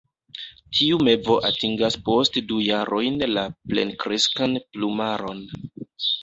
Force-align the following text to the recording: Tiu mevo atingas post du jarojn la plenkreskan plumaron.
Tiu 0.77 0.95
mevo 1.07 1.35
atingas 1.49 1.97
post 2.07 2.39
du 2.53 2.57
jarojn 2.69 3.21
la 3.35 3.45
plenkreskan 3.75 4.57
plumaron. 4.73 5.45